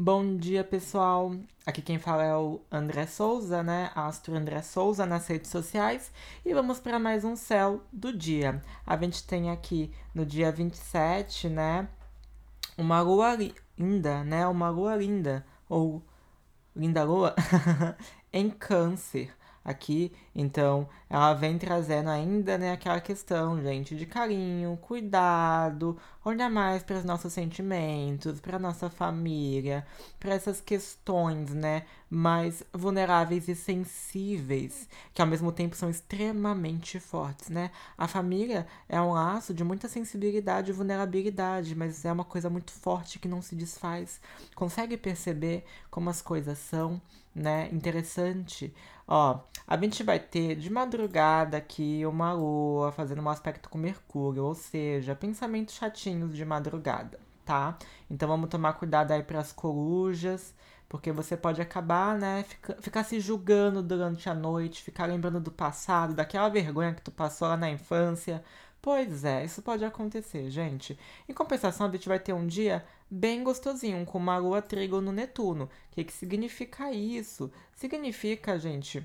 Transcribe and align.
Bom 0.00 0.36
dia, 0.36 0.62
pessoal. 0.62 1.34
Aqui 1.66 1.82
quem 1.82 1.98
fala 1.98 2.22
é 2.22 2.36
o 2.36 2.60
André 2.70 3.04
Souza, 3.04 3.64
né? 3.64 3.90
Astro 3.96 4.36
André 4.36 4.62
Souza 4.62 5.04
nas 5.04 5.26
redes 5.26 5.50
sociais. 5.50 6.12
E 6.46 6.54
vamos 6.54 6.78
para 6.78 7.00
mais 7.00 7.24
um 7.24 7.34
céu 7.34 7.82
do 7.92 8.16
dia. 8.16 8.62
A 8.86 8.96
gente 8.96 9.26
tem 9.26 9.50
aqui 9.50 9.90
no 10.14 10.24
dia 10.24 10.52
27, 10.52 11.48
né? 11.48 11.88
Uma 12.76 13.00
lua 13.00 13.36
linda, 13.76 14.22
né? 14.22 14.46
Uma 14.46 14.70
lua 14.70 14.94
linda. 14.94 15.44
Ou 15.68 16.00
linda 16.76 17.02
lua 17.02 17.34
em 18.32 18.48
Câncer 18.50 19.34
aqui. 19.68 20.12
Então, 20.34 20.88
ela 21.10 21.34
vem 21.34 21.58
trazendo 21.58 22.08
ainda 22.10 22.56
né, 22.56 22.72
aquela 22.72 23.00
questão, 23.00 23.60
gente, 23.62 23.96
de 23.96 24.06
carinho, 24.06 24.76
cuidado, 24.80 25.96
olhar 26.24 26.50
mais 26.50 26.82
para 26.82 26.98
os 26.98 27.04
nossos 27.04 27.32
sentimentos, 27.32 28.40
para 28.40 28.58
nossa 28.58 28.88
família, 28.88 29.86
para 30.18 30.34
essas 30.34 30.60
questões, 30.60 31.52
né, 31.54 31.84
mais 32.10 32.62
vulneráveis 32.72 33.48
e 33.48 33.54
sensíveis, 33.54 34.88
que 35.12 35.20
ao 35.20 35.28
mesmo 35.28 35.52
tempo 35.52 35.76
são 35.76 35.90
extremamente 35.90 36.98
fortes, 37.00 37.48
né? 37.50 37.70
A 37.96 38.08
família 38.08 38.66
é 38.88 39.00
um 39.00 39.12
laço 39.12 39.52
de 39.52 39.64
muita 39.64 39.88
sensibilidade 39.88 40.70
e 40.70 40.74
vulnerabilidade, 40.74 41.74
mas 41.74 42.04
é 42.04 42.12
uma 42.12 42.24
coisa 42.24 42.48
muito 42.48 42.72
forte 42.72 43.18
que 43.18 43.28
não 43.28 43.42
se 43.42 43.54
desfaz. 43.54 44.20
Consegue 44.54 44.96
perceber 44.96 45.64
como 45.90 46.08
as 46.10 46.22
coisas 46.22 46.58
são, 46.58 47.00
né? 47.34 47.68
Interessante. 47.72 48.72
Ó, 49.08 49.40
a 49.66 49.76
gente 49.78 50.02
vai 50.02 50.18
ter 50.18 50.54
de 50.54 50.70
madrugada 50.70 51.56
aqui 51.56 52.04
uma 52.04 52.32
lua 52.34 52.92
fazendo 52.92 53.22
um 53.22 53.28
aspecto 53.30 53.70
com 53.70 53.78
Mercúrio, 53.78 54.44
ou 54.44 54.54
seja, 54.54 55.14
pensamentos 55.14 55.74
chatinhos 55.74 56.36
de 56.36 56.44
madrugada, 56.44 57.18
tá? 57.42 57.78
Então 58.10 58.28
vamos 58.28 58.50
tomar 58.50 58.74
cuidado 58.74 59.12
aí 59.12 59.22
para 59.22 59.40
as 59.40 59.50
corujas, 59.50 60.54
porque 60.90 61.10
você 61.10 61.38
pode 61.38 61.60
acabar, 61.62 62.18
né, 62.18 62.44
ficar, 62.44 62.74
ficar 62.82 63.04
se 63.04 63.18
julgando 63.18 63.82
durante 63.82 64.28
a 64.28 64.34
noite, 64.34 64.82
ficar 64.82 65.06
lembrando 65.06 65.40
do 65.40 65.50
passado, 65.50 66.14
daquela 66.14 66.50
vergonha 66.50 66.92
que 66.94 67.02
tu 67.02 67.10
passou 67.10 67.48
lá 67.48 67.56
na 67.56 67.70
infância. 67.70 68.44
Pois 68.80 69.24
é, 69.24 69.44
isso 69.44 69.60
pode 69.62 69.84
acontecer, 69.84 70.50
gente. 70.50 70.98
Em 71.28 71.34
compensação, 71.34 71.88
a 71.88 71.90
gente 71.90 72.08
vai 72.08 72.18
ter 72.18 72.32
um 72.32 72.46
dia 72.46 72.84
bem 73.10 73.42
gostosinho, 73.42 74.04
com 74.06 74.18
uma 74.18 74.36
lua 74.38 74.62
trigo 74.62 75.00
no 75.00 75.12
Netuno. 75.12 75.64
O 75.64 75.70
que, 75.90 76.04
que 76.04 76.12
significa 76.12 76.92
isso? 76.92 77.50
Significa, 77.74 78.58
gente, 78.58 79.04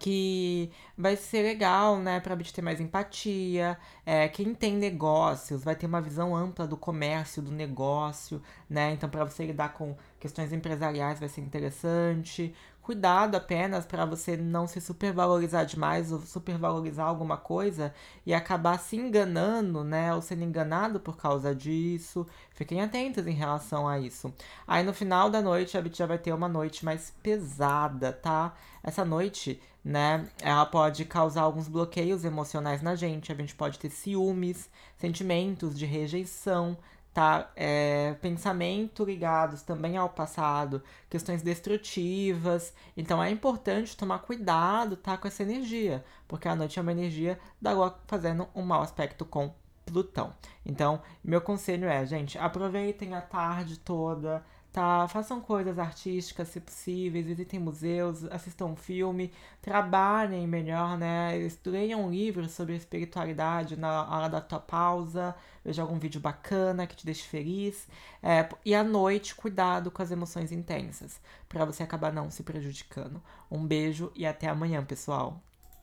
que 0.00 0.70
vai 0.96 1.14
ser 1.14 1.42
legal, 1.42 1.98
né, 1.98 2.20
para 2.20 2.34
a 2.34 2.36
gente 2.38 2.52
ter 2.54 2.62
mais 2.62 2.80
empatia. 2.80 3.78
É, 4.04 4.28
quem 4.28 4.54
tem 4.54 4.74
negócios 4.76 5.62
vai 5.62 5.76
ter 5.76 5.86
uma 5.86 6.00
visão 6.00 6.34
ampla 6.34 6.66
do 6.66 6.76
comércio, 6.76 7.42
do 7.42 7.52
negócio, 7.52 8.42
né? 8.68 8.92
Então, 8.92 9.08
para 9.10 9.24
você 9.24 9.44
lidar 9.46 9.74
com 9.74 9.96
questões 10.18 10.52
empresariais 10.52 11.20
vai 11.20 11.28
ser 11.28 11.42
interessante. 11.42 12.54
Cuidado 12.82 13.36
apenas 13.36 13.84
para 13.84 14.04
você 14.04 14.36
não 14.36 14.66
se 14.66 14.80
supervalorizar 14.80 15.66
demais 15.66 16.10
ou 16.10 16.20
supervalorizar 16.20 17.06
alguma 17.06 17.36
coisa 17.36 17.94
e 18.24 18.32
acabar 18.34 18.78
se 18.78 18.96
enganando, 18.96 19.84
né? 19.84 20.14
Ou 20.14 20.22
sendo 20.22 20.44
enganado 20.44 20.98
por 20.98 21.16
causa 21.16 21.54
disso. 21.54 22.26
Fiquem 22.50 22.80
atentos 22.82 23.26
em 23.26 23.34
relação 23.34 23.86
a 23.86 23.98
isso. 23.98 24.32
Aí 24.66 24.82
no 24.82 24.94
final 24.94 25.30
da 25.30 25.42
noite 25.42 25.76
a 25.76 25.82
já 25.92 26.06
vai 26.06 26.18
ter 26.18 26.32
uma 26.32 26.48
noite 26.48 26.84
mais 26.84 27.12
pesada, 27.22 28.12
tá? 28.12 28.54
Essa 28.82 29.04
noite 29.04 29.60
né? 29.84 30.28
Ela 30.42 30.66
pode 30.66 31.04
causar 31.04 31.42
alguns 31.42 31.68
bloqueios 31.68 32.24
emocionais 32.24 32.82
na 32.82 32.94
gente. 32.94 33.32
A 33.32 33.34
gente 33.34 33.54
pode 33.54 33.78
ter 33.78 33.90
ciúmes, 33.90 34.68
sentimentos 34.96 35.78
de 35.78 35.86
rejeição, 35.86 36.76
tá? 37.12 37.50
É, 37.56 38.14
pensamento 38.20 39.04
ligados 39.04 39.62
também 39.62 39.96
ao 39.96 40.08
passado, 40.08 40.82
questões 41.08 41.42
destrutivas. 41.42 42.72
Então 42.96 43.22
é 43.22 43.30
importante 43.30 43.96
tomar 43.96 44.20
cuidado, 44.20 44.96
tá? 44.96 45.16
Com 45.16 45.28
essa 45.28 45.42
energia, 45.42 46.04
porque 46.28 46.48
a 46.48 46.56
noite 46.56 46.78
é 46.78 46.82
uma 46.82 46.92
energia 46.92 47.38
da 47.60 47.72
Lua 47.72 47.98
fazendo 48.06 48.48
um 48.54 48.62
mau 48.62 48.82
aspecto 48.82 49.24
com 49.24 49.52
Plutão. 49.86 50.32
Então, 50.64 51.02
meu 51.24 51.40
conselho 51.40 51.88
é, 51.88 52.06
gente, 52.06 52.38
aproveitem 52.38 53.14
a 53.14 53.20
tarde 53.20 53.78
toda 53.78 54.44
tá? 54.72 55.08
Façam 55.08 55.40
coisas 55.40 55.78
artísticas, 55.78 56.48
se 56.48 56.60
possíveis, 56.60 57.26
visitem 57.26 57.60
museus, 57.60 58.24
assistam 58.24 58.74
filme, 58.76 59.32
trabalhem 59.60 60.46
melhor, 60.46 60.96
né? 60.98 61.32
Leiam 61.66 62.06
um 62.06 62.10
livro 62.10 62.48
sobre 62.48 62.76
espiritualidade 62.76 63.76
na 63.76 64.08
hora 64.08 64.28
da 64.28 64.40
tua 64.40 64.60
pausa, 64.60 65.34
veja 65.64 65.82
algum 65.82 65.98
vídeo 65.98 66.20
bacana 66.20 66.86
que 66.86 66.96
te 66.96 67.04
deixe 67.04 67.26
feliz. 67.26 67.88
É, 68.22 68.48
e 68.64 68.74
à 68.74 68.84
noite, 68.84 69.34
cuidado 69.34 69.90
com 69.90 70.02
as 70.02 70.10
emoções 70.10 70.52
intensas, 70.52 71.20
para 71.48 71.64
você 71.64 71.82
acabar 71.82 72.12
não 72.12 72.30
se 72.30 72.42
prejudicando. 72.42 73.22
Um 73.50 73.66
beijo 73.66 74.12
e 74.14 74.26
até 74.26 74.48
amanhã, 74.48 74.84
pessoal! 74.84 75.40